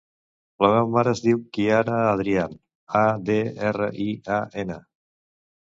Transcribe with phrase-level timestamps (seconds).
[0.63, 2.57] La meva mare es diu Chiara Adrian:
[3.03, 3.39] a, de,
[3.73, 4.81] erra, i, a, ena.